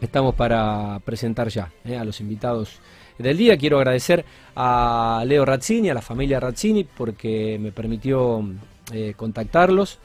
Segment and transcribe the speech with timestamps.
[0.00, 2.80] estamos para presentar ya eh, a los invitados
[3.18, 3.56] del día.
[3.56, 4.24] Quiero agradecer
[4.56, 8.42] a Leo Razzini, a la familia Razzini, porque me permitió
[8.92, 9.98] eh, contactarlos.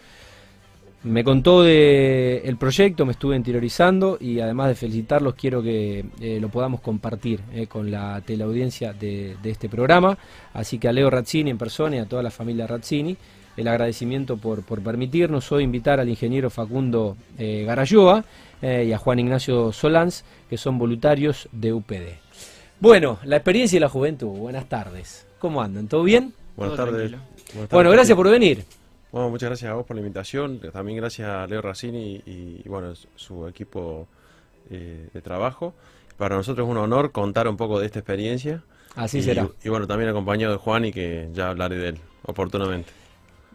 [1.04, 6.40] Me contó de el proyecto, me estuve interiorizando y además de felicitarlos quiero que eh,
[6.42, 10.18] lo podamos compartir con la teleaudiencia de, de, este programa.
[10.54, 13.16] Así que a Leo Razzini en persona y a toda la familia Razzini
[13.58, 18.24] el agradecimiento por, por permitirnos hoy invitar al ingeniero Facundo eh, Garayoa
[18.62, 22.18] y a Juan Ignacio Solans, que son voluntarios de UPD.
[22.80, 25.28] Bueno, la experiencia y la juventud, buenas tardes.
[25.38, 25.88] ¿Cómo andan?
[25.88, 26.34] ¿Todo bien?
[26.56, 27.12] Buenas tardes.
[27.12, 27.22] Buenas
[27.54, 27.70] tardes.
[27.70, 28.66] Bueno, gracias por venir.
[29.12, 32.68] Bueno, muchas gracias a vos por la invitación, también gracias a Leo Racini y, y
[32.68, 34.08] bueno, su equipo
[34.70, 35.76] eh, de trabajo.
[36.18, 38.64] Para nosotros es un honor contar un poco de esta experiencia.
[38.96, 39.48] Así y, será.
[39.64, 42.92] Y bueno, también acompañado de Juan y que ya hablaré de él oportunamente.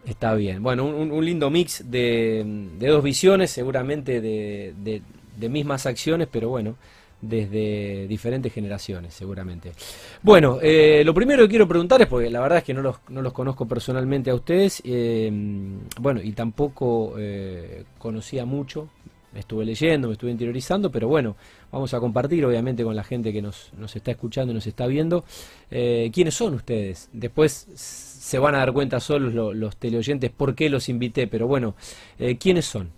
[0.05, 0.63] Está bien.
[0.63, 2.43] Bueno, un, un lindo mix de,
[2.77, 6.75] de, dos visiones, seguramente de, de, mismas acciones, pero bueno,
[7.21, 9.73] desde diferentes generaciones, seguramente.
[10.23, 12.97] Bueno, eh, lo primero que quiero preguntar es, porque la verdad es que no los,
[13.09, 15.31] no los conozco personalmente a ustedes, eh,
[15.99, 18.89] bueno, y tampoco eh, conocía mucho,
[19.33, 21.35] me estuve leyendo, me estuve interiorizando, pero bueno,
[21.71, 24.87] vamos a compartir obviamente con la gente que nos, nos está escuchando y nos está
[24.87, 25.23] viendo,
[25.69, 27.09] quiénes son ustedes.
[27.13, 31.47] Después se van a dar cuenta solos los, los teleoyentes por qué los invité, pero
[31.47, 31.75] bueno,
[32.39, 32.89] ¿quiénes son?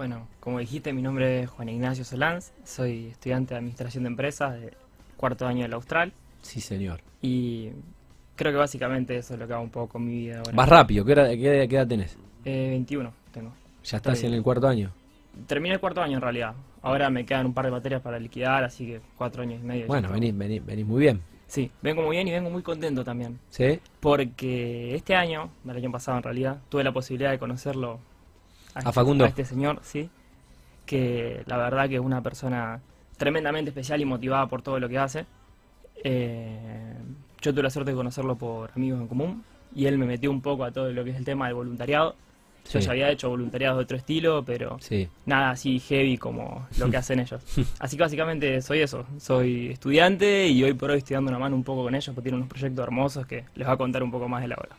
[0.00, 4.58] Bueno, como dijiste, mi nombre es Juan Ignacio Solans, soy estudiante de Administración de Empresas
[4.58, 4.72] de
[5.18, 6.14] cuarto año del Austral.
[6.40, 7.02] Sí, señor.
[7.20, 7.68] Y
[8.34, 10.52] creo que básicamente eso es lo que hago un poco con mi vida ahora.
[10.52, 12.16] Más rápido, ¿qué edad, qué edad tenés?
[12.46, 13.52] Eh, 21 tengo.
[13.84, 14.90] ¿Ya estás Estoy- en el cuarto año?
[15.46, 16.54] Terminé el cuarto año en realidad.
[16.82, 19.86] Ahora me quedan un par de materias para liquidar, así que cuatro años y medio.
[19.86, 21.20] Bueno, venís, venís, venís muy bien.
[21.46, 23.38] Sí, vengo muy bien y vengo muy contento también.
[23.50, 23.80] ¿Sí?
[24.00, 27.98] Porque este año, el año pasado en realidad, tuve la posibilidad de conocerlo
[28.74, 29.24] A Facundo.
[29.24, 30.08] a este señor, sí,
[30.86, 32.80] que la verdad que es una persona
[33.16, 35.26] tremendamente especial y motivada por todo lo que hace.
[36.02, 36.94] Eh,
[37.42, 40.40] yo tuve la suerte de conocerlo por amigos en común y él me metió un
[40.40, 42.14] poco a todo lo que es el tema del voluntariado.
[42.72, 42.86] Yo Sí.
[42.86, 45.08] ya había hecho voluntariado de otro estilo, pero Sí.
[45.26, 47.42] nada así heavy como lo que hacen ellos.
[47.80, 51.56] Así que básicamente soy eso, soy estudiante y hoy por hoy estoy dando una mano
[51.56, 54.10] un poco con ellos porque tienen unos proyectos hermosos que les va a contar un
[54.10, 54.76] poco más de la hora.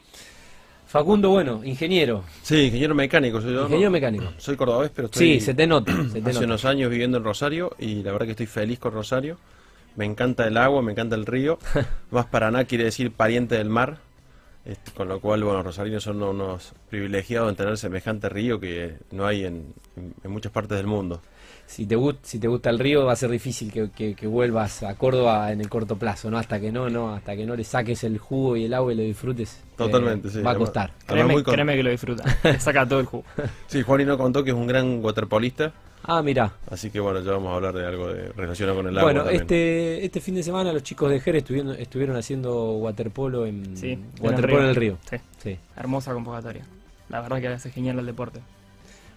[0.88, 2.24] Facundo, bueno, ingeniero.
[2.42, 3.62] Sí, ingeniero mecánico soy yo.
[3.64, 3.94] Ingeniero ¿no?
[3.94, 4.26] mecánico.
[4.38, 5.92] Soy cordobés, pero estoy Sí, se te nota.
[6.10, 6.46] Se te hace nota.
[6.46, 9.38] unos años viviendo en Rosario y la verdad que estoy feliz con Rosario.
[9.96, 11.60] Me encanta el agua, me encanta el río.
[12.12, 14.00] Más Paraná quiere decir pariente del mar.
[14.64, 18.98] Este, con lo cual, bueno, los rosarinos son unos privilegiados en tener semejante río que
[19.12, 21.20] no hay en, en- en muchas partes del mundo.
[21.66, 24.28] Si te, gust- si te gusta el río va a ser difícil que, que- que
[24.28, 26.38] vuelvas a Córdoba en el corto plazo, ¿no?
[26.38, 28.98] Hasta que no, no, hasta que no le saques el jugo y el agua y
[28.98, 29.54] lo disfrutes.
[29.64, 30.42] eh, Totalmente, sí.
[30.42, 30.90] Va a costar.
[30.92, 33.24] Además, Créeme, muy con- créeme que lo disfruta, le saca todo el jugo.
[33.68, 35.72] Sí, Juanino contó que es un gran waterpolista,
[36.04, 36.54] Ah, mira.
[36.70, 39.12] así que bueno, ya vamos a hablar de algo de, relacionado con el agua.
[39.12, 39.42] Bueno, también.
[39.42, 43.92] este, este fin de semana los chicos de Jerez estuvieron, estuvieron haciendo waterpolo en, Sí,
[43.92, 44.98] en el waterpolo en el río.
[45.10, 46.66] Sí, Sí, hermosa convocatoria.
[47.10, 48.40] La verdad que hace genial el deporte.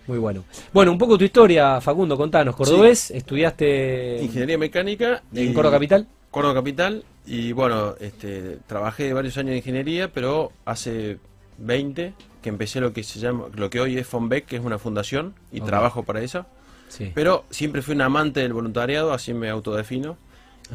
[0.06, 0.44] muy bueno.
[0.72, 2.56] Bueno, un poco tu historia, Facundo, contanos.
[2.56, 6.06] Cordobés, estudiaste Ingeniería mecánica en Córdoba Capital.
[6.30, 11.18] Córdoba Capital y bueno, este, trabajé varios años en ingeniería, pero hace
[11.58, 12.12] 20
[12.42, 15.34] que empecé lo que se llama, lo que hoy es FONBEC, que es una fundación
[15.50, 16.46] y trabajo para esa.
[16.88, 17.10] Sí.
[17.14, 20.16] Pero siempre fui un amante del voluntariado, así me autodefino.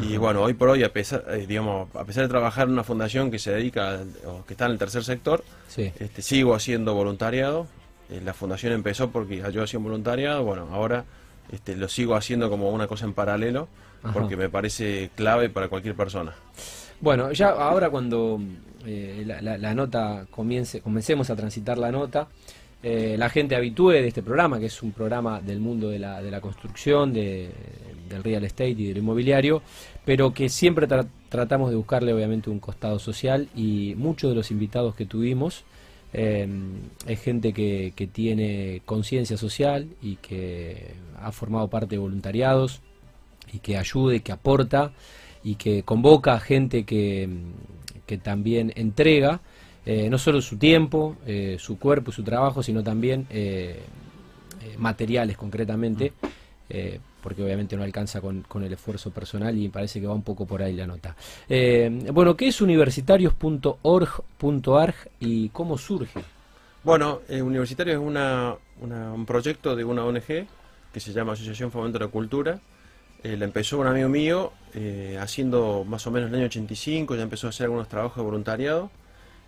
[0.02, 2.84] Y bueno, hoy por hoy, a pesar, eh, digamos, a pesar de trabajar en una
[2.84, 5.92] fundación que se dedica, o que está en el tercer sector, Sí.
[6.00, 7.66] este, sigo haciendo voluntariado.
[8.12, 11.06] Eh, la fundación empezó porque yo hacía un voluntariado, bueno, ahora
[11.52, 13.68] este, lo sigo haciendo como una cosa en paralelo,
[14.03, 14.14] Ajá.
[14.14, 16.34] porque me parece clave para cualquier persona.
[17.02, 18.40] Bueno, ya ahora cuando
[18.86, 22.28] eh, la, la- la nota comience, comencemos a transitar la nota,
[22.81, 26.22] eh, la gente habitúe de este programa, que es un programa del mundo de la,
[26.22, 27.50] de la construcción, de-
[28.09, 29.62] del real estate y del inmobiliario,
[30.06, 34.50] pero que siempre tra- tratamos de buscarle obviamente un costado social y muchos de los
[34.50, 35.63] invitados que tuvimos
[36.12, 36.47] eh,
[37.06, 42.82] es gente que, que tiene conciencia social y que ha formado parte de voluntariados
[43.53, 44.91] y que ayuda que aporta
[45.43, 47.29] y que convoca a gente que,
[48.08, 49.41] que también entrega
[50.09, 53.80] no solo su tiempo, eh, su cuerpo, su trabajo, sino también eh,
[54.64, 56.14] eh, materiales concretamente,
[56.70, 60.22] eh, porque obviamente no alcanza con, con el esfuerzo personal y parece que va un
[60.24, 61.16] poco por ahí la nota.
[61.50, 66.22] Eh, bueno, ¿qué es universitarios.org.arg y cómo surge?
[66.84, 70.46] Bueno, eh, Universitario es una, una- un proyecto de una ONG
[70.94, 72.59] que se llama Asociación Fomento de la Cultura.
[73.24, 77.16] Eh, la empezó un amigo mío eh, haciendo más o menos en el año 85,
[77.16, 78.90] ya empezó a hacer algunos trabajos de voluntariado.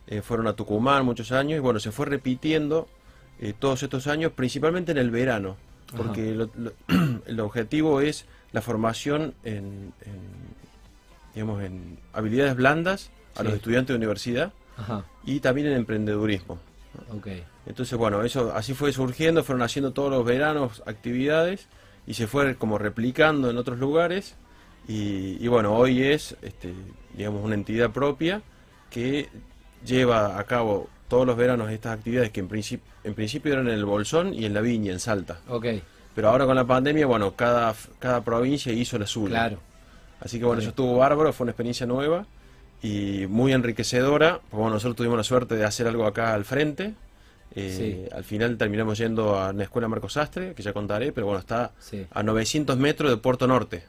[0.07, 2.87] Eh, fueron a Tucumán muchos años y bueno, se fue repitiendo
[3.39, 5.57] eh, todos estos años, principalmente en el verano.
[5.95, 6.73] porque lo- lo-
[7.25, 10.19] el objetivo es la formación en, en,
[11.33, 16.59] digamos, en habilidades blandas a los estudiantes de universidad Ajá, y también en emprendedurismo.
[17.09, 17.27] ok.
[17.65, 21.67] Entonces, bueno, eso así fue surgiendo, fueron haciendo todos los veranos actividades
[22.07, 24.35] y se fue como replicando en otros lugares
[24.87, 26.73] y, y bueno, hoy es, este,
[27.15, 28.41] digamos, una entidad propia
[28.89, 29.29] que
[29.85, 33.73] lleva a cabo todos los veranos estas actividades que en, principio en principio eran en
[33.73, 35.39] el Bolsón y en la Viña, en Salta.
[35.49, 35.65] Ok,
[36.15, 39.29] Pero ahora con la pandemia, bueno, cada, cada provincia hizo la suya.
[39.29, 39.57] claro.
[40.19, 40.67] Así que bueno, Bien.
[40.67, 42.25] eso estuvo bárbaro, fue una experiencia nueva
[42.83, 44.39] y muy enriquecedora.
[44.39, 46.93] Porque bueno, nosotros tuvimos la suerte de hacer algo acá al frente.
[47.55, 51.39] Eh, Al final terminamos yendo a una escuela Marcos Sastre, que ya contaré, pero bueno,
[51.39, 52.05] está Sí.
[52.11, 53.83] a 900 metros de Puerto Norte.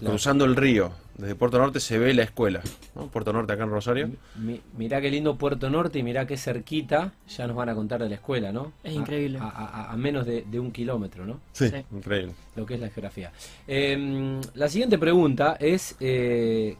[0.00, 0.12] Claro.
[0.14, 0.90] Cruzando el río.
[1.16, 2.62] Desde Puerto Norte se ve la escuela.
[2.94, 3.08] ¿no?
[3.08, 4.10] Puerto Norte acá en Rosario.
[4.36, 8.02] Mi- mirá qué lindo Puerto Norte y mirá qué cerquita, ya nos van a contar
[8.02, 8.72] de la escuela, ¿no?
[8.82, 9.38] Es A- increíble.
[9.38, 11.40] A, a- a menos de, de un kilómetro, ¿no?
[11.52, 11.70] Sí.
[11.92, 12.32] Increíble.
[12.56, 13.30] Lo que es la geografía.
[13.68, 16.76] Eh, la siguiente pregunta es, eh,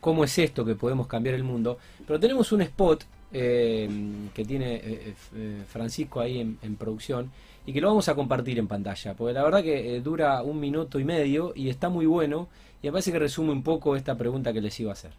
[0.00, 1.78] ¿cómo es esto que podemos cambiar el mundo?
[2.06, 3.88] Pero tenemos un spot eh,
[4.32, 7.30] que tiene eh, eh, Francisco ahí en, en producción
[7.66, 10.60] y que lo vamos a compartir en pantalla, porque la verdad que eh, dura un
[10.60, 12.48] minuto y medio y está muy bueno
[12.80, 15.12] y me parece que resume un poco esta pregunta que les iba a hacer.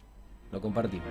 [0.50, 1.06] Lo compartimos.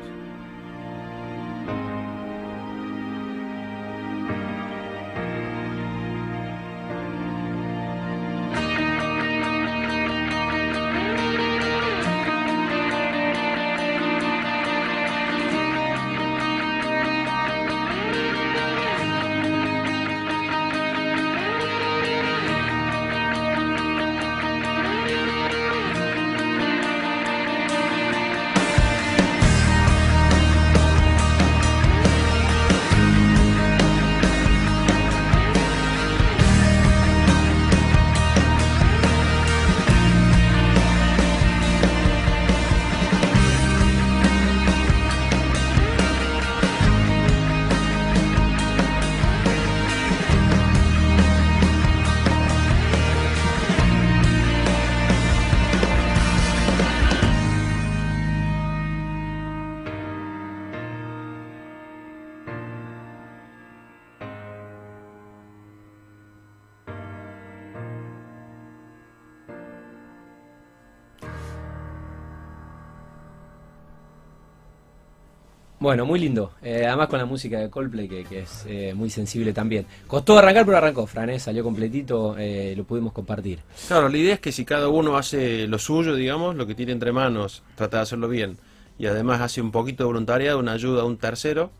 [75.87, 76.51] Bueno, muy lindo.
[76.61, 79.85] Eh, además con la música de Coldplay, que, es eh, muy sensible también.
[80.05, 83.59] Costó arrancar, pero arrancó, Fran, eh, salió completito, eh, lo pudimos compartir.
[83.87, 86.91] Claro, la idea es que si cada uno hace lo suyo, digamos, lo que tiene
[86.91, 88.57] entre manos, trata de hacerlo bien,
[88.99, 91.71] y además hace un poquito de voluntariado, una ayuda a un tercero,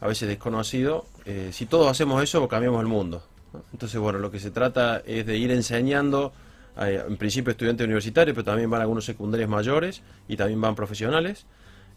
[0.00, 3.24] a veces desconocido, eh, si todos hacemos eso, cambiamos el mundo.
[3.72, 6.32] Entonces, bueno, lo que se trata es de ir enseñando,
[6.78, 11.46] en principio estudiantes universitarios, pero también van algunos secundarios mayores y también van profesionales,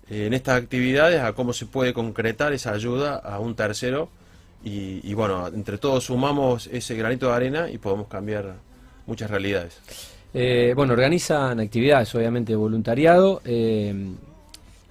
[0.10, 4.10] en estas actividades a cómo se puede concretar esa ayuda a un tercero
[4.64, 8.56] y, y bueno, entre todos sumamos ese granito de arena y podemos cambiar
[9.06, 9.80] muchas realidades.
[10.34, 13.42] Eh, bueno, organizan actividades, obviamente, de voluntariado.
[13.46, 13.94] eh,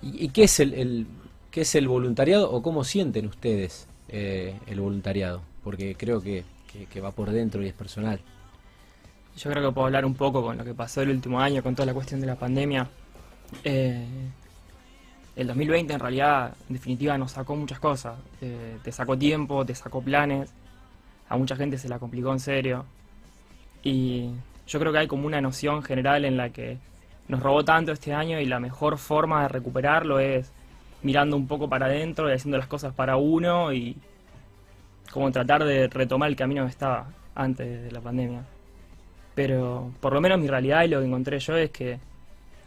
[0.03, 1.07] ¿y, y qué es el, el-
[1.51, 5.43] qué es el voluntariado o cómo sienten ustedes eh, el voluntariado?
[5.65, 8.21] Porque creo que, que- que va por dentro y es personal.
[9.37, 11.75] Yo creo que puedo hablar un poco con lo que pasó el último año, con
[11.75, 12.89] toda la cuestión de la pandemia.
[13.65, 14.05] Eh,
[15.39, 18.19] el 2020 en realidad, en definitiva, nos sacó muchas cosas.
[18.41, 20.53] Eh, te sacó tiempo, te sacó planes.
[21.29, 22.85] A mucha gente se la complicó en serio.
[23.85, 24.31] Y
[24.67, 26.79] yo creo que hay como una noción general en la que
[27.29, 30.51] nos robó tanto este año y la mejor forma de recuperarlo es
[31.03, 33.97] mirando un poco para adentro y haciendo las cosas para uno y
[35.13, 38.43] como tratar de retomar el camino que estaba antes de la pandemia.
[39.37, 42.01] Pero por lo menos mi realidad y lo que encontré yo es que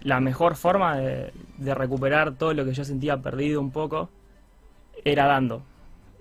[0.03, 4.09] la mejor forma de, de recuperar todo lo que yo sentía perdido un poco
[5.03, 5.63] era dando.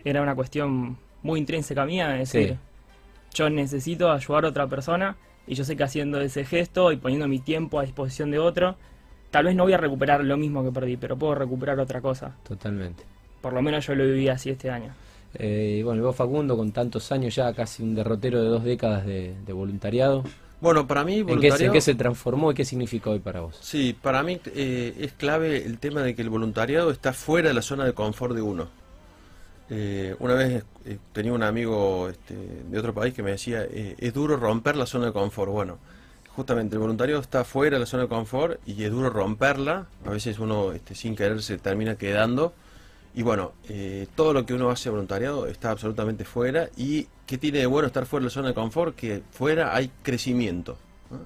[0.05, 2.57] Era una cuestión muy intrínseca mía de decir,
[3.35, 7.29] yo necesito ayudar a otra persona y yo sé que haciendo ese gesto y poniendo
[7.29, 8.77] mi tiempo a disposición de otro,
[9.31, 12.37] tal vez no voy a recuperar lo mismo que perdí, pero puedo recuperar otra cosa.
[12.47, 13.05] Totalmente.
[13.41, 14.93] Por lo menos yo lo viví así este año.
[15.35, 18.65] Eh, y bueno, y vos Facundo, con tantos años ya, casi un derrotero de dos
[18.65, 20.25] décadas de, de voluntariado.
[20.61, 21.67] Bueno, para mí ¿En qué, se- voluntariado...
[21.67, 23.57] en qué se transformó y qué significa hoy para vos?
[23.61, 27.55] Sí, para mí eh, es clave el tema de que el voluntariado está fuera de
[27.55, 28.71] la zona de confort de uno.
[29.69, 34.13] Eh, una vez eh, tenía un amigo este, de otro país que me decía, es
[34.15, 35.53] duro romper la zona de confort.
[35.53, 35.79] Bueno,
[36.29, 39.87] justamente el voluntariado está fuera de la zona de confort y es duro romperla.
[40.05, 42.55] A veces uno este, sin querer se termina quedando
[43.15, 43.53] Y bueno,
[44.17, 46.71] todo lo que uno hace voluntariado está absolutamente fuera.
[46.77, 48.97] ¿Y qué tiene de bueno estar fuera de la zona de confort?
[48.97, 50.77] Que fuera hay crecimiento.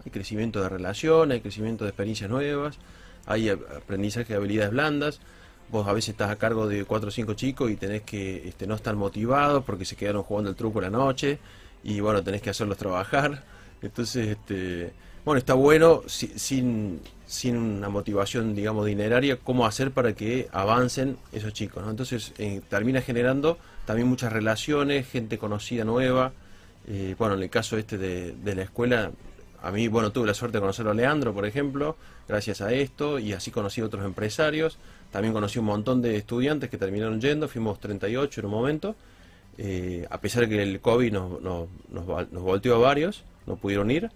[0.04, 2.76] Hay crecimiento de relaciones, hay crecimiento de experiencias nuevas,
[3.25, 5.20] hay aprendizaje de habilidades blandas.
[5.70, 8.66] Vos a veces estás a cargo de cuatro o cinco chicos y tenés que este,
[8.66, 11.38] no estar motivados porque se quedaron jugando el truco la noche
[11.82, 13.42] y bueno, tenés que hacerlos trabajar.
[13.80, 14.92] Entonces, este,
[15.25, 21.54] bueno, está bueno sin, sin una motivación, digamos, dineraria, cómo hacer para que avancen esos
[21.54, 21.82] chicos.
[21.82, 21.90] ¿no?
[21.90, 26.32] Entonces, eh, termina generando también muchas relaciones, gente conocida nueva.
[26.86, 29.10] Eh, bueno, en el caso este de, la escuela,
[29.62, 31.96] a mí, bueno, tuve la suerte de conocerlo a Leandro, por ejemplo,
[32.28, 34.78] gracias a esto, y así conocí a otros empresarios.
[35.10, 38.96] También conocí un montón de estudiantes que terminaron yendo, fuimos 38 en un momento.
[39.56, 43.90] Eh, a pesar de que el COVID nos, nos, nos volteó a varios, no pudieron
[43.90, 44.10] ir.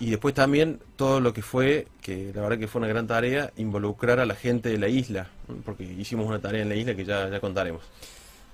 [0.00, 3.52] Y después también todo lo que fue, que la verdad que fue una gran tarea,
[3.56, 5.28] involucrar a la gente de la isla,
[5.64, 7.82] porque hicimos una tarea en la isla que ya, ya contaremos.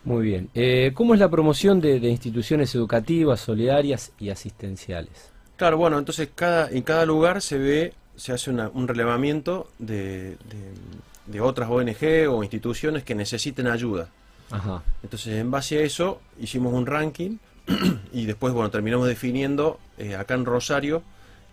[0.05, 0.49] Muy bien.
[0.55, 5.31] Eh, ¿Cómo es la promoción de, instituciones educativas, solidarias y asistenciales?
[5.57, 10.37] Claro, bueno, entonces cada, en cada lugar se ve, se hace un relevamiento de,
[11.27, 14.09] de, otras ONG o instituciones que necesiten ayuda.
[14.51, 14.83] Ajá.
[15.03, 17.37] Entonces, en base a eso, hicimos un ranking
[18.13, 21.03] y después, bueno, terminamos definiendo eh, acá en Rosario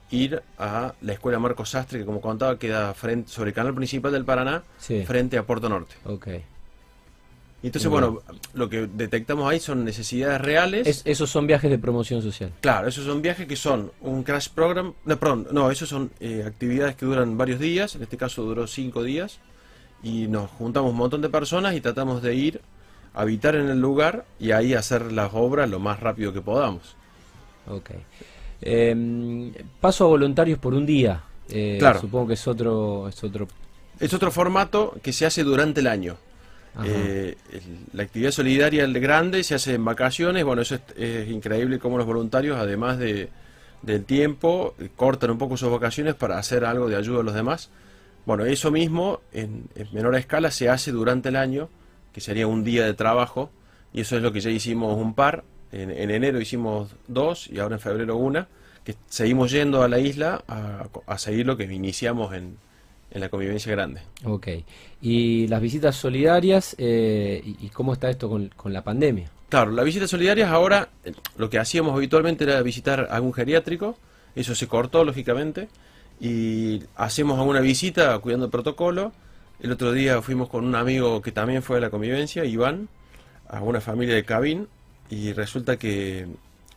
[0.09, 4.13] ir a la escuela Marcos Sastre, que como contaba queda frente, sobre el canal principal
[4.13, 4.63] del Paraná,
[5.05, 5.95] frente a Puerto Norte.
[6.05, 6.27] Ok.
[7.67, 8.21] Entonces, bueno,
[8.53, 11.03] lo que detectamos ahí son necesidades reales.
[11.05, 12.51] esos son viajes de promoción social.
[12.61, 14.93] Claro, esos son viajes que son un crash program.
[15.05, 17.95] No, perdón, no, esos son eh, actividades que duran varios días.
[17.95, 19.39] En este caso duró cinco días.
[20.03, 22.61] Y nos juntamos un montón de personas y tratamos de ir
[23.13, 26.95] a habitar en el lugar y ahí hacer las obras lo más rápido que podamos.
[27.67, 27.91] Ok.
[28.61, 31.23] Eh, paso a voluntarios por un día.
[31.49, 31.99] Eh, claro.
[31.99, 33.47] Supongo que es otro, es otro.
[33.99, 36.17] Es otro formato que se hace durante el año.
[36.83, 37.35] Eh,
[37.93, 40.43] la actividad solidaria el grande se hace en vacaciones.
[40.43, 43.29] Bueno, eso es, increíble cómo los voluntarios, además de,
[43.81, 47.69] del tiempo, cortan un poco sus vacaciones para hacer algo de ayuda a los demás.
[48.25, 51.69] Bueno, eso mismo en, menor escala se hace durante el año,
[52.13, 53.49] que sería un día de trabajo,
[53.93, 57.75] y eso es lo que ya hicimos un par en, enero hicimos dos y ahora
[57.75, 58.47] en febrero una,
[58.83, 62.57] que seguimos yendo a la isla a, seguir lo que iniciamos en,
[63.11, 64.01] en, la convivencia grande.
[64.23, 64.47] Ok.
[65.01, 69.29] ¿Y las visitas solidarias eh, y, cómo está esto con, con, la pandemia?
[69.49, 73.97] Claro, las visitas solidarias ahora, eh, lo que hacíamos habitualmente era visitar algún geriátrico,
[74.35, 75.69] eso se cortó lógicamente,
[76.19, 79.11] y hacemos alguna visita cuidando el protocolo.
[79.59, 82.89] El otro día fuimos con un amigo que también fue a la convivencia, Iván,
[83.47, 84.67] a una familia de Cabín,
[85.09, 86.27] y resulta que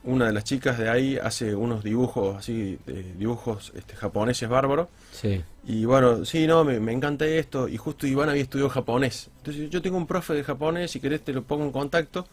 [0.03, 2.79] una de las chicas de ahí hace unos dibujos así,
[3.19, 4.89] dibujos este, japoneses bárbaros.
[5.13, 5.43] Sí.
[5.67, 7.69] Y bueno, sí, no, me, encanta esto.
[7.69, 9.29] Y justo Iván había estudiado japonés.
[9.39, 12.27] Entonces yo tengo un profe de japonés, si querés te lo pongo en contacto.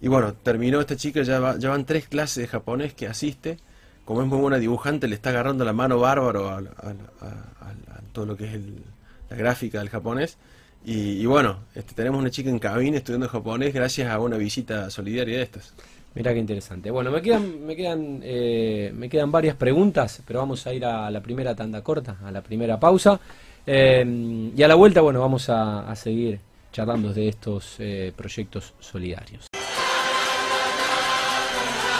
[0.00, 3.58] Y bueno, terminó esta chica, ya, van tres clases de japonés que asiste.
[4.04, 6.62] Como es muy buena dibujante, le está agarrando la mano bárbaro a,
[8.12, 8.60] todo lo que es
[9.30, 10.38] la gráfica del japonés.
[10.84, 15.38] Y, bueno, este, tenemos una chica en cabina estudiando japonés gracias a una visita solidaria
[15.38, 15.72] de estas.
[16.16, 16.90] Mira qué interesante.
[16.90, 21.10] Bueno, me quedan, me quedan, eh, me quedan varias preguntas, pero vamos a ir a
[21.10, 23.20] la primera tanda corta, a la primera pausa.
[23.66, 26.40] Eh, y a la vuelta, bueno, vamos a, seguir
[26.72, 29.48] charlando de estos eh, proyectos solidarios.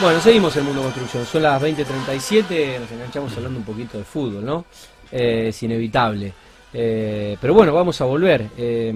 [0.00, 1.26] Bueno, seguimos el Mundo Construcción.
[1.26, 4.64] Son las 20.37, nos enganchamos hablando un poquito de fútbol, ¿no?
[5.12, 6.32] es inevitable.
[6.78, 8.92] Eh, pero bueno, vamos a volver eh,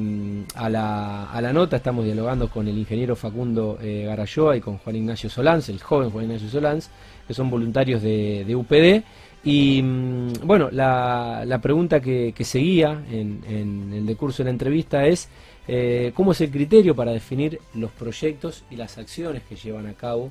[0.55, 1.77] a, la, a, la, nota.
[1.77, 6.11] Estamos dialogando con el ingeniero Facundo eh, Garayoa y con Juan Ignacio Solans, el joven
[6.11, 6.91] Juan Ignacio Solans,
[7.27, 9.03] que son voluntarios de, UPD.
[9.45, 15.07] Y mm, bueno, la, la pregunta que, seguía en, en, el decurso de la entrevista
[15.07, 15.31] es
[16.13, 20.31] cómo es el criterio para definir los proyectos y las acciones que llevan a cabo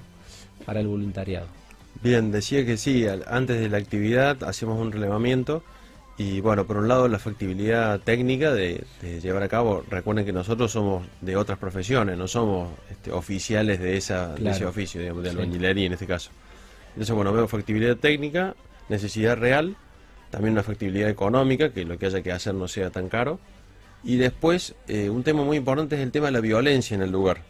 [0.65, 1.47] para el voluntariado.
[2.03, 5.63] Bien, decía que sí, antes de la actividad hacemos un relevamiento
[6.19, 8.83] y bueno, por un lado la factibilidad técnica de,
[9.21, 13.95] llevar a cabo, recuerden que nosotros somos de otras profesiones, no somos este, oficiales de,
[13.95, 16.31] esa, ese oficio, digamos, de albañilería en este caso.
[16.89, 18.53] Entonces, bueno, veo factibilidad técnica,
[18.89, 19.77] necesidad real,
[20.29, 23.39] también una factibilidad económica, que lo que haya que hacer no sea tan caro.
[24.03, 27.11] Y después, eh, un tema muy importante es el tema de la violencia en el
[27.11, 27.43] lugar.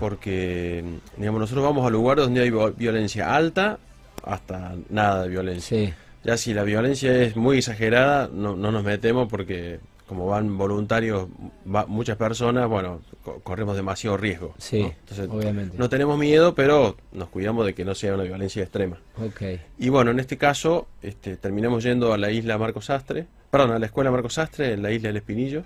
[0.00, 0.82] Porque,
[1.18, 3.78] digamos, nosotros vamos a lugares donde hay violencia alta
[4.24, 5.78] hasta nada de violencia.
[5.78, 5.92] Sí.
[6.24, 11.28] Ya si la violencia es muy exagerada, no, no nos metemos porque como van voluntarios
[11.64, 13.00] muchas personas, bueno,
[13.44, 14.56] corremos demasiado riesgo.
[14.58, 14.92] Sí,
[15.28, 15.78] obviamente.
[15.78, 18.98] No tenemos miedo, pero nos cuidamos de que no sea una violencia extrema.
[19.16, 19.60] Okay.
[19.78, 23.78] Y bueno, en este caso este, terminamos yendo a la isla Marcos Sastre, perdón, a
[23.78, 25.62] la escuela Marcos Sastre, en la isla del Espinillo,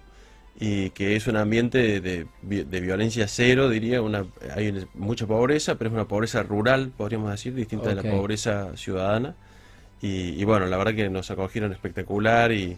[0.60, 5.88] y que es un ambiente de, de violencia cero, diría, una, hay mucha pobreza, pero
[5.88, 9.36] es una pobreza rural, podríamos decir, distinta de la pobreza ciudadana.
[10.06, 12.76] Y, bueno, la verdad que nos acogieron espectacular y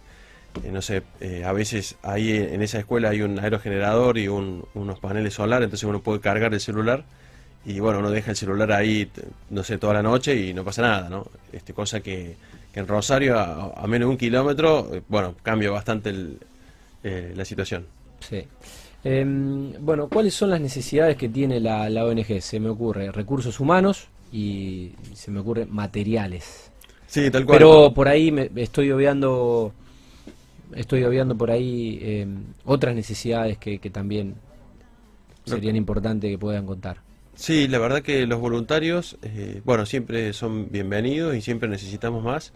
[0.63, 5.01] eh, no sé, eh, a veces ahí en esa escuela hay un aerogenerador y unos
[5.01, 7.03] paneles solares, entonces uno puede cargar el celular
[7.65, 9.11] y bueno, uno deja el celular ahí,
[9.51, 11.27] no sé, toda la noche y no pasa nada, ¿no?
[11.53, 12.37] Este, cosa que,
[12.73, 16.15] en Rosario, a, menos de un kilómetro, eh, bueno, cambia bastante
[17.03, 17.87] la situación.
[18.21, 18.47] Sí.
[19.03, 22.41] Em, bueno, ¿cuáles son las necesidades que tiene la, la ONG?
[22.41, 26.71] Se me ocurre recursos humanos y se me ocurre materiales.
[27.07, 27.59] Sí, tal cual.
[27.59, 29.73] Pero por ahí me estoy obviando,
[30.75, 34.35] estoy obviando por ahí em, otras necesidades que, también
[35.45, 36.99] serían importantes que puedan contar.
[37.35, 42.53] Sí, la verdad que los voluntarios, eh, bueno, siempre son bienvenidos y siempre necesitamos más.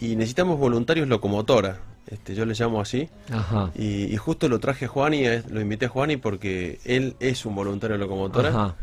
[0.00, 3.08] Y necesitamos voluntarios locomotora, este, yo le llamo así.
[3.30, 3.70] Ajá.
[3.74, 7.96] Y, justo lo traje a Juani, lo invité a Juani porque él es un voluntario
[7.96, 8.48] locomotora.
[8.50, 8.76] Ajá.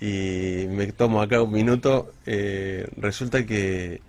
[0.00, 2.12] Y me tomo acá un minuto.
[2.24, 4.00] Eh, resulta que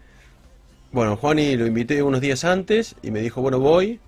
[0.92, 4.00] bueno, Juani lo invité unos días antes y me dijo, bueno, voy.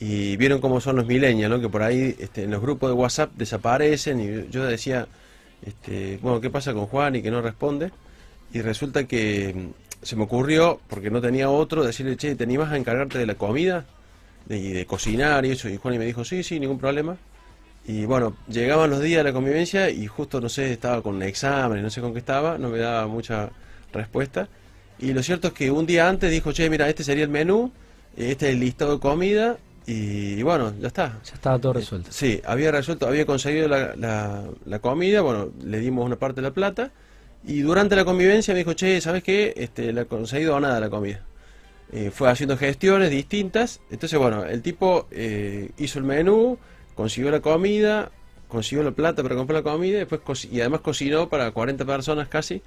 [0.00, 1.60] Y vieron cómo son los milenios, ¿no?
[1.60, 5.08] Que por ahí este, en los grupos de WhatsApp desaparecen y yo decía,
[5.62, 7.90] este, bueno, ¿qué pasa con Juan y que no responde?
[8.52, 12.72] Y resulta que mm, se me ocurrió, porque no tenía otro, decirle, che, ¿te animas
[12.72, 13.86] a encargarte de la comida?
[14.48, 15.68] y de cocinar y eso.
[15.68, 17.16] Y Juan y me dijo, sí, sí, ningún problema.
[17.86, 21.82] Y bueno, llegaban los días de la convivencia y justo, no sé, estaba con examen,
[21.82, 23.50] no sé con qué estaba, no me daba mucha
[23.92, 24.48] respuesta.
[24.98, 27.72] Y lo cierto es que un día antes dijo, che, mira, este sería el menú,
[28.16, 31.18] este es el listado de comida, y, bueno, ya está.
[31.24, 32.12] Ya estaba todo resuelto.
[32.12, 33.94] sí, había resuelto, había conseguido la,
[34.64, 36.90] la, comida, bueno, le dimos una parte de la plata,
[37.46, 39.54] y durante la convivencia me dijo, che, ¿sabes qué?
[39.56, 41.24] Este, le ha conseguido nada la comida.
[41.90, 46.58] Eh, fue haciendo gestiones distintas, entonces bueno, el tipo eh, hizo el menú,
[46.94, 48.10] consiguió la comida,
[48.46, 52.62] consiguió la plata para comprar la comida, después y además cocinó para 40 personas casi,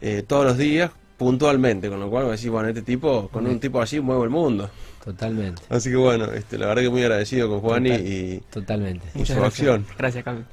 [0.00, 3.60] eh, todos los días, puntualmente, con lo cual me decís, bueno, este tipo, con un
[3.60, 4.70] tipo así muevo el mundo.
[5.04, 5.62] Totalmente.
[5.68, 9.06] Así que bueno, este, la verdad que muy agradecido con Juan y, totalmente.
[9.14, 9.84] y su acción.
[9.98, 10.44] Gracias, Cami.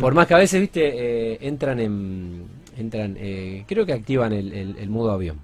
[0.00, 0.80] Por, más que a veces, viste,
[1.34, 5.38] eh, entran en, entran, eh, creo que activan el, el, modo avión.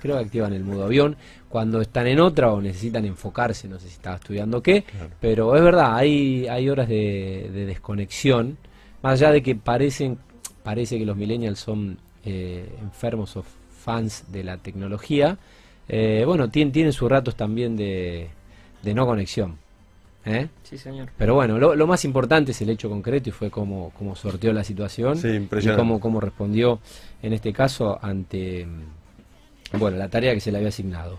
[0.00, 1.16] Creo que activan el modo avión
[1.50, 4.84] cuando están en otra o necesitan enfocarse, no sé si estaba estudiando qué,
[5.20, 8.56] pero es verdad, hay, hay horas de, de desconexión,
[9.02, 10.18] más allá de que parecen,
[10.62, 13.44] parece que los millennials son eh, enfermos o
[13.82, 15.38] fans de la tecnología,
[15.88, 18.30] eh, bueno, tienen, tienen sus ratos también de,
[18.82, 19.58] no conexión.
[20.24, 20.48] ¿eh?
[20.62, 21.10] Sí, señor.
[21.18, 24.64] Pero bueno, lo, más importante es el hecho concreto y fue cómo, cómo sorteó la
[24.64, 26.80] situación y cómo, cómo respondió
[27.22, 28.66] en este caso ante
[29.78, 31.18] bueno la tarea que se le había asignado.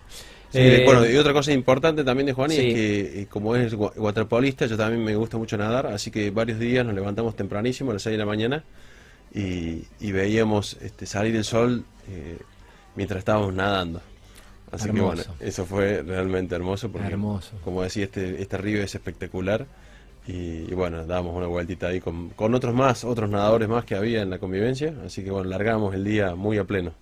[0.56, 4.76] Eh, bueno, y otra cosa importante también de Juan es que como es waterpolista, yo
[4.76, 8.12] también me gusta mucho nadar, así que varios días nos levantamos tempranísimo a las 6
[8.12, 8.64] de la mañana
[9.34, 12.38] y, veíamos este, salir el sol eh,
[12.96, 14.00] mientras estábamos nadando.
[14.70, 17.52] Así que bueno, eso fue realmente hermoso porque, hermoso.
[17.62, 19.66] como decía, este, este río es espectacular.
[20.26, 24.22] Y, bueno, dábamos una vueltita ahí con, con, otros más, otros nadadores más que había
[24.22, 24.94] en la convivencia.
[25.04, 26.92] Así que bueno, largamos el día muy a pleno.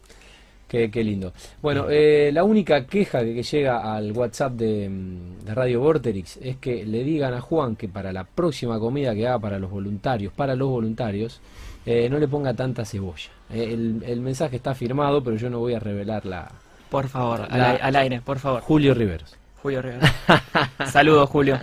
[0.66, 1.32] Qué, qué lindo.
[1.60, 6.56] Bueno, eh, la única queja que, llega al WhatsApp de, mm, de, Radio Vorterix es
[6.56, 10.32] que le digan a Juan que para la próxima comida que haga para los voluntarios,
[10.32, 11.40] para los voluntarios,
[11.84, 13.30] eh, no le ponga tanta cebolla.
[13.50, 16.50] Eh, el, el, mensaje está firmado, pero yo no voy a revelar la...
[16.90, 18.60] Por favor, al, aire, por favor.
[18.60, 19.34] Julio Riveros.
[19.62, 20.10] Julio Riveros.
[20.90, 21.58] Saludos, Julio.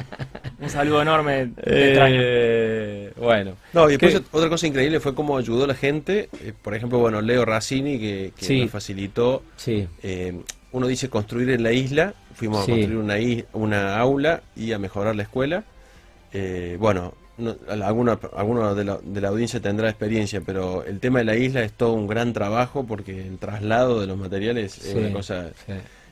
[0.60, 1.52] Un saludo enorme.
[1.58, 3.54] Eh, bueno.
[3.74, 6.30] No, y después otra cosa increíble fue cómo ayudó la gente.
[6.64, 9.44] por ejemplo, bueno, Leo Racini, que, que nos facilitó.
[9.56, 9.88] Sí.
[10.72, 12.16] uno dice construir en la isla.
[12.34, 13.16] Fuimos a construir una,
[13.54, 15.64] una aula y a mejorar la escuela.
[16.80, 21.26] bueno, no, alguno, alguno de, la, de, la, audiencia tendrá experiencia, pero el tema de
[21.26, 25.12] la isla es todo un gran trabajo porque el traslado de los materiales es una
[25.12, 25.52] cosa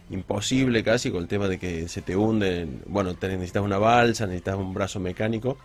[0.10, 4.56] imposible casi con el tema de que se te hunden, bueno, necesitas una balsa, necesitas
[4.56, 5.58] un brazo mecánico.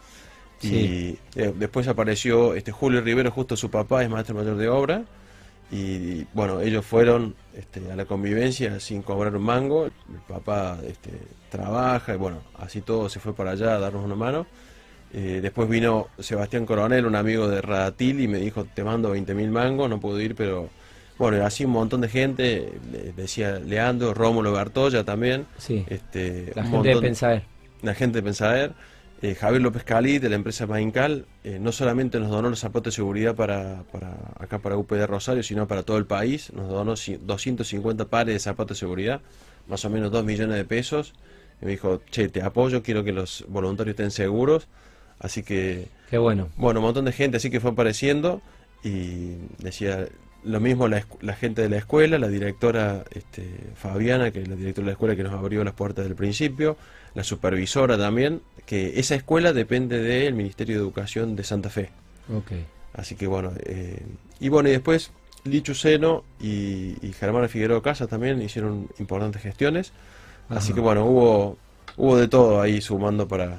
[0.62, 5.04] Y eh, después apareció este Julio Rivero, justo su papá es maestro mayor de obra,
[5.72, 9.92] y, bueno, ellos fueron este, a la convivencia sin cobrar un mango, el
[10.28, 11.10] papá este,
[11.50, 14.46] trabaja y bueno, así todo se fue para allá a darnos una mano.
[15.14, 19.50] Eh, después vino Sebastián Coronel, un amigo de Radatil, y me dijo, te mando 20.000
[19.50, 20.70] mangos, no puedo ir, pero
[21.18, 22.72] bueno, así un montón de gente,
[23.14, 25.46] decía Leandro, Rómulo Bertoya también.
[25.58, 27.42] Sí, este, la gente de Pensaer.
[27.82, 28.72] La gente de Pensaer.
[29.22, 32.92] Eh, Javier López Cali, de la empresa Maincal, eh, no solamente nos donó los zapatos
[32.92, 36.52] de seguridad para, para acá para UPD Rosario, sino para todo el país.
[36.52, 39.20] Nos donó 250 pares de zapatos de seguridad,
[39.68, 41.14] más o menos 2 millones de pesos.
[41.60, 44.66] Y me dijo, che, te apoyo, quiero que los voluntarios estén seguros.
[45.22, 46.48] Así que, Qué bueno.
[46.56, 48.42] bueno, un montón de gente así que fue apareciendo
[48.84, 50.06] y decía
[50.44, 54.56] lo mismo la, la gente de la escuela, la directora este, Fabiana, que es la
[54.56, 56.76] directora de la escuela que nos abrió las puertas del principio,
[57.14, 61.90] la supervisora también, que esa escuela depende del Ministerio de Educación de Santa Fe.
[62.34, 62.52] Ok.
[62.94, 64.02] Así que bueno, eh,
[64.40, 65.12] y bueno, y después
[65.44, 69.92] Lichu Seno y, y Germana Figueroa Casa también hicieron importantes gestiones.
[70.48, 71.56] Así que bueno, hubo,
[71.96, 73.58] hubo de todo ahí sumando para,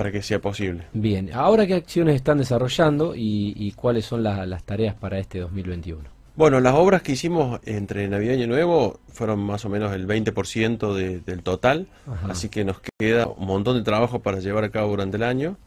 [0.00, 0.84] para que sea posible.
[0.94, 5.40] Bien, ahora qué acciones están desarrollando y, y cuáles son la- las tareas para este
[5.40, 6.00] 2021.
[6.36, 10.06] Bueno, las obras que hicimos entre Navidad y Año Nuevo fueron más o menos el
[10.06, 12.28] 20% de- del total, Ajá.
[12.30, 15.58] así que nos queda un montón de trabajo para llevar a cabo durante el año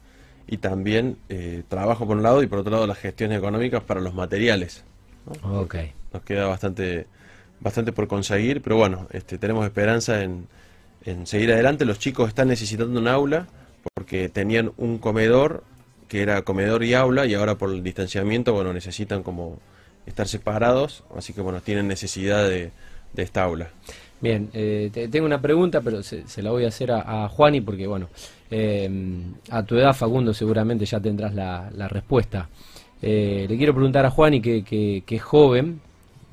[0.48, 4.00] y también eh, trabajo por un lado y por otro lado las gestiones económicas para
[4.00, 4.82] los materiales.
[5.44, 5.60] ¿no?
[5.60, 5.76] Ok.
[6.12, 7.06] Nos queda bastante,
[7.60, 10.48] bastante por conseguir, pero bueno, este, tenemos esperanza en,
[11.04, 11.84] en seguir adelante.
[11.84, 13.46] Los chicos están necesitando un aula
[13.94, 15.62] porque tenían un comedor
[16.08, 19.58] que era comedor y aula y ahora por el distanciamiento, bueno, necesitan como
[20.06, 22.70] estar separados, así que bueno, tienen necesidad de,
[23.16, 23.70] esta aula.
[24.20, 27.60] Bien, eh, te- tengo una pregunta, pero se, la voy a hacer a, a Juani
[27.60, 28.08] porque, bueno,
[28.50, 28.90] eh,
[29.50, 32.48] a tu edad, Facundo, seguramente ya tendrás la, respuesta.
[33.02, 35.80] Eh, le quiero preguntar a Juani, que es joven,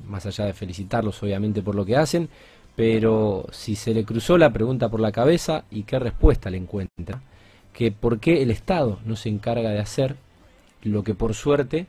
[0.08, 2.28] más allá de felicitarlos obviamente por lo que hacen,
[2.76, 7.20] pero si se le cruzó la pregunta por la cabeza y qué respuesta le encuentra,
[7.72, 10.16] que por qué el Estado no se encarga de hacer
[10.82, 11.86] lo que por suerte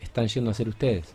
[0.00, 1.14] están yendo a hacer ustedes.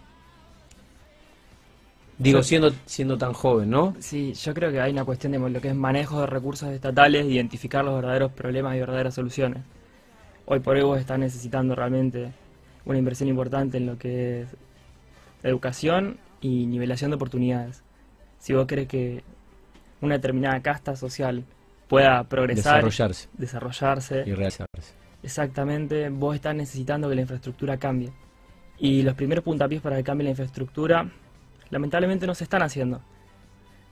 [2.18, 3.96] Digo, siendo, siendo tan joven, ¿no?
[4.00, 7.28] Sí, yo creo que hay una cuestión de lo que es manejo de recursos estatales,
[7.28, 9.64] identificar los verdaderos problemas y verdaderas soluciones.
[10.48, 12.32] Hoy por hoy vos estás necesitando realmente
[12.86, 14.48] una inversión importante en lo que es
[15.44, 17.84] educación y nivelación de oportunidades.
[18.40, 19.24] Si vos crees que
[20.02, 21.44] una determinada casta social
[21.88, 24.94] pueda progresar, Desarrollarse desarrollarse, y realizarse.
[25.24, 28.12] Exactamente, vos estás necesitando que la infraestructura cambie.
[28.78, 31.10] Y los primeros puntapiés para que cambie la infraestructura,
[31.70, 33.02] lamentablemente no se están haciendo.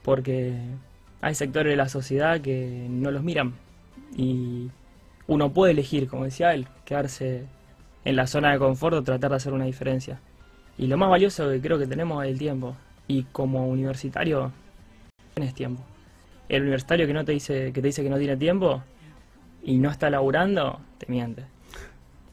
[0.02, 0.54] Porque
[1.20, 3.54] hay sectores de la sociedad que no los miran.
[4.16, 4.70] Y
[5.26, 7.46] uno puede elegir, como decía él, quedarse
[8.04, 10.20] en la zona de confort o tratar de hacer una diferencia.
[10.78, 12.76] Y lo más valioso que creo que tenemos es el tiempo.
[13.08, 14.52] Y como universitario,
[15.34, 15.82] tienes tiempo.
[16.48, 18.82] El universitario que no te dice que te dice que no tiene tiempo
[19.64, 21.42] y no está laburando, te miente.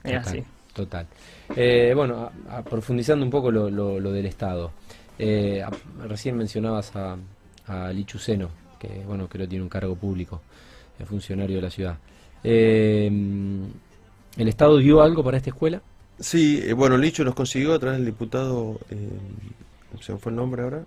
[0.03, 0.43] Es Total, así.
[0.73, 1.07] Total.
[1.55, 4.71] Eh, bueno, a- a- profundizando un poco lo, lo- lo del Estado.
[5.17, 5.71] Eh, a-
[6.07, 7.17] recién mencionabas a,
[7.67, 8.49] a Lichuceno,
[8.79, 10.41] que bueno, creo que tiene un cargo público,
[10.99, 11.97] es funcionario de la ciudad.
[12.43, 13.07] Eh,
[14.37, 15.81] ¿El Estado dio algo para esta escuela?
[16.19, 19.09] Sí, eh, bueno, Licho nos consiguió a través del diputado, eh,
[20.01, 20.83] se me fue el nombre ahora,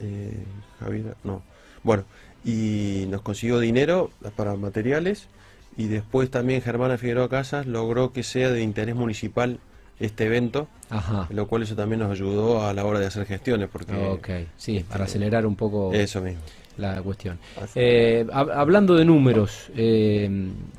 [0.00, 0.44] eh,
[0.80, 1.42] Javier, no,
[1.82, 2.04] bueno,
[2.44, 5.26] y nos consiguió dinero para materiales
[5.76, 9.58] y después también Germana Figueroa Casas logró que sea de interés municipal
[10.00, 11.26] este evento, Ajá.
[11.30, 14.84] lo cual eso también nos ayudó a la hora de hacer gestiones, porque Ok, sí,
[14.88, 16.40] para este, acelerar un poco eso mismo.
[16.76, 17.38] la cuestión.
[17.74, 20.28] Eh, hab- hablando de números eh,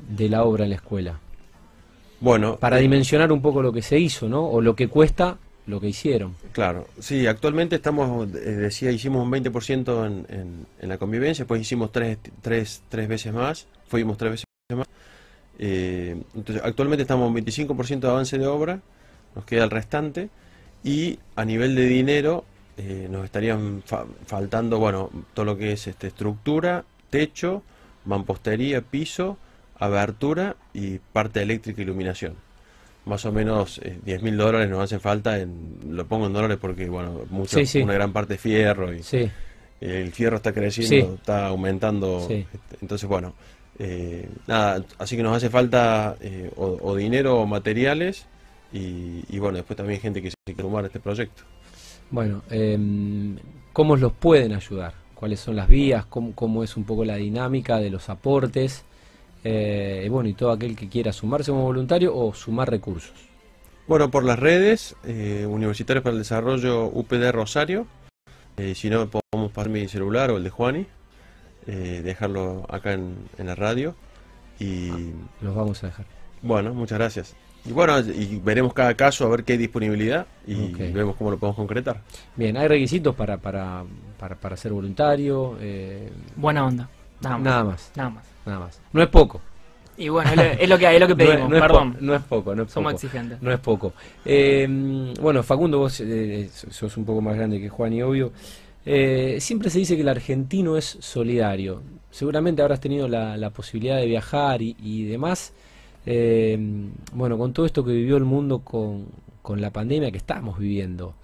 [0.08, 1.18] de la obra en la escuela,
[2.20, 4.44] Bueno, para eh, dimensionar un poco lo que se hizo, ¿no?
[4.46, 5.36] O lo que cuesta
[5.70, 6.34] lo que hicieron.
[6.52, 12.18] Claro, sí, actualmente estamos, eh, decía, hicimos un 20% en, la convivencia, después hicimos tres,
[12.42, 14.44] tres, tres veces más, fuimos tres veces
[14.76, 14.86] más.
[15.58, 18.80] Eh, entonces, actualmente estamos en 25% de avance de obra,
[19.34, 20.28] nos queda el restante,
[20.82, 22.44] y a nivel de dinero
[22.76, 27.62] eh, nos estarían fa- faltando, bueno, todo lo que es este, estructura, techo,
[28.04, 29.38] mampostería, piso,
[29.78, 32.34] abertura y parte eléctrica e iluminación
[33.06, 36.58] más o menos eh, 10 mil dólares nos hacen falta, en, lo pongo en dólares
[36.60, 37.82] porque, bueno, mucho, Sí, sí.
[37.82, 39.30] una gran parte es fierro y Sí,
[39.80, 42.20] el fierro está creciendo, está aumentando.
[42.28, 42.46] Este,
[42.82, 43.32] Entonces, bueno,
[43.78, 48.26] eh, nada, así que nos hace falta eh, o, o dinero o materiales
[48.72, 51.42] y, y, bueno, después también gente que se quiere sumar a este proyecto.
[52.10, 53.36] Bueno, em,
[53.72, 54.94] ¿cómo los pueden ayudar?
[55.14, 56.04] ¿Cuáles son las vías?
[56.06, 58.84] ¿Cómo, cómo es un poco la dinámica de los aportes?
[59.44, 63.12] Eh, y bueno, y todo aquel que quiera sumarse como voluntario o sumar recursos.
[63.88, 67.86] Bueno, por las redes, eh, Universitarios para el Desarrollo UPD Rosario,
[68.56, 70.86] eh, si no podemos pasar mi celular o el de Juani,
[71.66, 73.94] eh, dejarlo acá en, en la radio
[74.58, 74.90] y
[75.40, 76.06] Los vamos a dejar.
[76.42, 77.34] bueno, muchas gracias.
[77.64, 81.38] Y bueno, y veremos cada caso a ver qué hay disponibilidad y vemos cómo lo
[81.38, 82.00] podemos concretar.
[82.36, 83.84] Bien, ¿hay requisitos para, para,
[84.18, 85.56] para, para ser voluntario?
[85.60, 86.88] Eh, Buena onda.
[87.20, 87.44] Nada más.
[87.44, 88.24] nada más, Nada más.
[88.46, 88.80] nada más.
[88.92, 89.40] No es poco.
[89.96, 90.36] Y bueno, es
[90.68, 91.96] lo, es que hay, es lo que No es- pedimos, no es perdón.
[92.00, 93.04] no es poco, no es Somos poco.
[93.06, 93.42] exigentes.
[93.42, 93.92] No es poco.
[94.24, 98.32] Eh, bueno, Facundo, vos eh, sos un poco más grande que Juan y obvio.
[98.86, 101.82] Eh, siempre se dice que el argentino es solidario.
[102.10, 105.52] seguramente habrás tenido la, posibilidad de viajar y, demás.
[106.06, 106.58] Eh,
[107.12, 109.06] bueno, con todo esto que vivió el mundo con,
[109.42, 111.14] con la pandemia que estamos viviendo,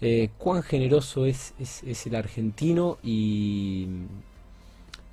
[0.00, 2.98] eh, ¿cuán generoso es, es, el argentino?
[3.02, 3.86] Y,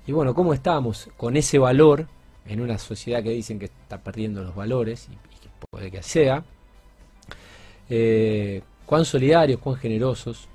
[0.06, 2.06] y bueno, ¿cómo estamos con ese valor
[2.46, 6.44] en una sociedad que dicen que está perdiendo los valores, y, que puede que sea?
[7.88, 10.48] Eh, ¿Cuán solidarios, cuán generosos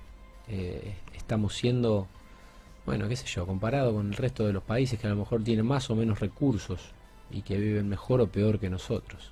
[1.14, 2.08] estamos siendo?
[2.86, 5.44] bueno, qué sé yo, comparado con el resto de los países que a lo mejor
[5.44, 6.92] tienen más o menos recursos
[7.30, 9.32] y que viven mejor o peor que nosotros.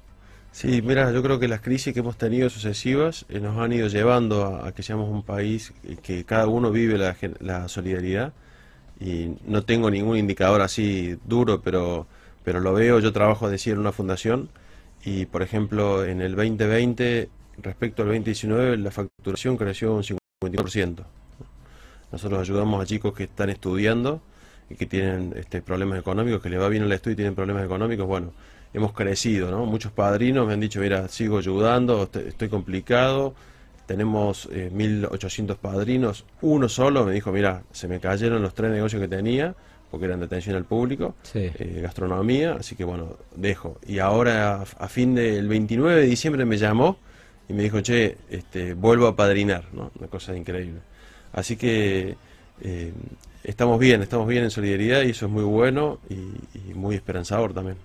[0.51, 3.87] Sí, mira, yo creo que las crisis que hemos tenido sucesivas eh, nos han ido
[3.87, 8.33] llevando a, que seamos un país que cada uno vive la, solidaridad
[8.99, 12.07] y no tengo ningún indicador así duro, pero,
[12.43, 14.49] pero lo veo, yo trabajo decir en una fundación
[15.05, 17.29] y por ejemplo en el 2020
[17.61, 21.05] respecto al 2019 la facturación creció un 50%.
[22.11, 24.21] Nosotros ayudamos a chicos que están estudiando
[24.69, 27.63] y que tienen este, problemas económicos, que les va bien el estudio y tienen problemas
[27.65, 28.07] económicos.
[28.07, 28.33] Bueno,
[28.73, 29.65] hemos crecido, ¿no?
[29.65, 33.33] Muchos padrinos me han dicho, mira, sigo ayudando, estoy complicado.
[33.89, 36.23] Tenemos 1.800 eh, padrinos.
[36.41, 39.55] Uno solo me dijo, mira, se me cayeron los tres negocios que tenía,
[39.89, 43.79] porque eran de atención al público, eh, gastronomía, así que bueno, dejo.
[43.87, 46.99] Y ahora, a, fin del 29 de diciembre, me llamó
[47.47, 49.91] y me dijo, che, este, vuelvo a padrinar, ¿no?
[49.97, 50.81] Una cosa increíble.
[51.33, 52.15] Así que
[52.61, 52.93] eh,
[53.43, 57.77] estamos bien, estamos bien en solidaridad y eso es muy bueno y, muy esperanzador también.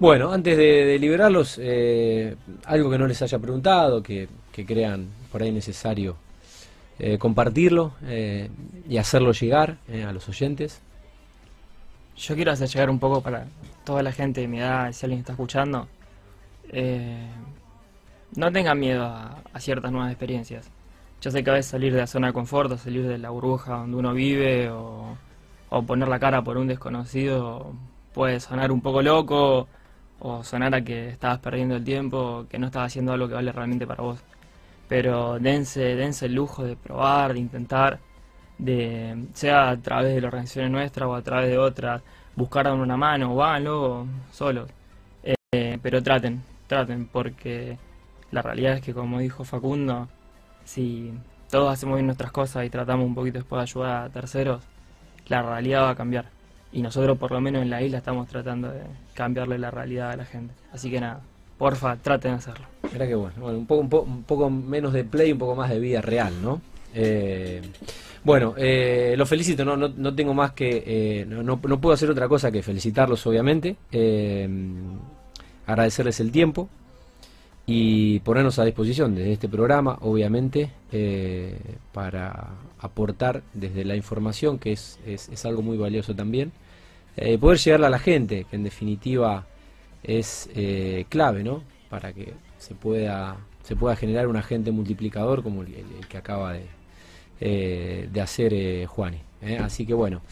[0.00, 4.28] Bueno, antes de, liberarlos, eh, algo que no les haya preguntado, que,
[4.64, 6.16] crean por ahí necesario
[6.98, 7.92] eh, compartirlo
[8.88, 10.80] y hacerlo llegar a los oyentes.
[12.16, 13.46] Yo quiero hacer llegar un poco para
[13.84, 15.88] toda la gente de mi edad, si alguien está escuchando,
[18.34, 20.70] no tengan miedo a ciertas nuevas experiencias
[21.20, 23.30] yo sé que a veces salir de la zona de confort, o salir de la
[23.30, 25.16] burbuja donde uno vive, o,
[25.86, 27.72] poner la cara por un desconocido,
[28.14, 29.68] puede sonar un poco loco,
[30.20, 33.52] o sonar a que estabas perdiendo el tiempo, que no estabas haciendo algo que vale
[33.52, 34.20] realmente para vos.
[34.88, 37.98] Pero dense, dense el lujo de probar, de intentar,
[38.58, 42.02] de sea a través de la organización nuestra o a través de otras,
[42.36, 44.70] buscar una mano, o háganlo solos.
[45.52, 47.78] Eh, pero traten, traten, porque
[48.30, 50.08] la realidad es que como dijo Facundo,
[50.64, 51.12] si
[51.50, 54.62] todos hacemos bien nuestras cosas y tratamos un poquito después de ayudar a terceros,
[55.28, 56.26] la realidad va a cambiar.
[56.72, 58.82] Y nosotros por lo menos en la isla estamos tratando de
[59.14, 60.54] cambiarle la realidad a la gente.
[60.72, 61.20] Así que nada,
[61.58, 62.66] porfa, traten de hacerlo.
[62.92, 66.00] Mira que bueno, un, poco, un, poco menos de play, un poco más de vida
[66.00, 66.60] real, ¿no?
[66.98, 67.60] Eh,
[68.24, 72.26] bueno, eh, los felicito, no, no, tengo más que, eh, no, no, puedo hacer otra
[72.26, 73.76] cosa que felicitarlos, obviamente,
[75.66, 76.68] agradecerles el tiempo,
[77.66, 80.70] y ponernos a disposición desde este programa, obviamente,
[81.92, 86.52] para aportar desde la información, que es, es, algo muy valioso también,
[87.40, 89.46] poder llegarle a la gente, que en definitiva
[90.02, 90.48] es
[91.08, 91.62] clave, ¿no?
[91.90, 92.32] Para que
[92.66, 96.54] se pueda, se pueda generar un agente multiplicador como el, que acaba
[97.40, 99.20] de, de hacer Juani.
[99.60, 100.22] Así que bueno.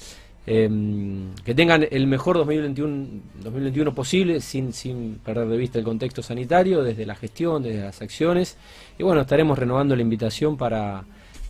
[0.47, 6.23] Em, que tengan el mejor 2021, 2021 posible sin, sin perder de vista el contexto
[6.23, 8.59] sanitario, desde la gestión, desde las acciones.
[8.99, 11.05] Y bueno, estaremos renovando la invitación para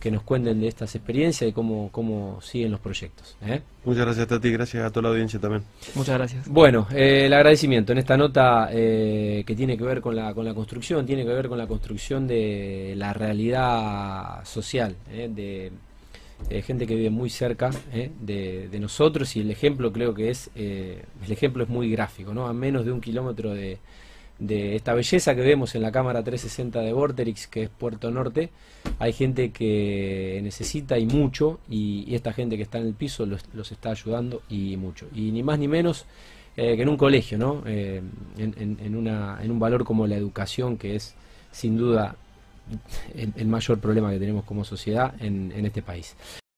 [0.05, 3.35] que nos cuenten de estas experiencias y cómo, cómo siguen los proyectos.
[3.43, 3.63] ¿eh?
[3.85, 5.63] Muchas gracias a ti, gracias a toda la audiencia también.
[5.95, 6.47] Muchas gracias.
[6.47, 10.45] Bueno, eh, el agradecimiento en esta nota eh, que tiene que ver con la, con
[10.45, 15.71] la construcción, tiene que ver con la construcción de la realidad social, de
[16.61, 21.03] gente que vive muy cerca eh, de, nosotros y el ejemplo creo que es eh,
[21.25, 23.79] el ejemplo es muy gráfico no a menos de un kilómetro de,
[24.39, 28.49] esta belleza que vemos en la cámara 360 de Vorterix que es Puerto Norte
[28.99, 33.71] hay gente que necesita y mucho y, esta gente que está en el piso los,
[33.71, 36.05] está ayudando y mucho y ni más ni menos
[36.55, 41.15] que en un colegio no en, una, en un valor como la educación que es
[41.51, 42.17] sin duda
[43.15, 46.15] el, mayor problema que tenemos como sociedad en, en este país.